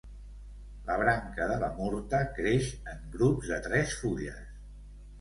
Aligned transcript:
La 0.87 0.95
branca 1.01 1.47
de 1.51 1.59
la 1.65 1.69
murta 1.77 2.23
creix 2.41 2.73
en 2.95 3.07
grups 3.19 3.55
de 3.55 3.63
tres 3.71 3.99
fulles. 4.03 4.45